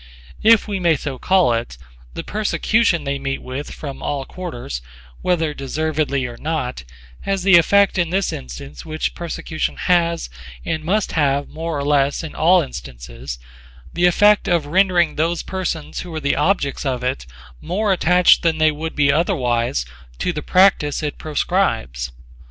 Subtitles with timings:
[0.41, 1.77] If we may so call it,
[2.15, 4.81] the persecution they meet with from all quarters,
[5.21, 6.83] whether deservedly or not,
[7.19, 10.27] has the effect in this instance which persecution has
[10.65, 13.37] and must have more or less in all instances,
[13.93, 17.27] the effect of rendering those persons who are the objects of it
[17.61, 22.11] more attached than they would otherwise be to the practise it proscribes.